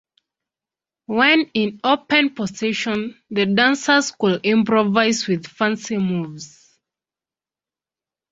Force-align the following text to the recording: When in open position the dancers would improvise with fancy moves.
When 1.05 1.51
in 1.53 1.79
open 1.83 2.31
position 2.33 3.21
the 3.29 3.45
dancers 3.45 4.11
would 4.19 4.43
improvise 4.43 5.27
with 5.27 5.45
fancy 5.45 5.99
moves. 5.99 6.79